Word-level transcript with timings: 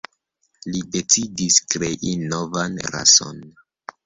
Li 0.69 0.79
decidis 0.95 1.59
krei 1.75 2.15
novan 2.33 2.81
rason. 2.97 3.45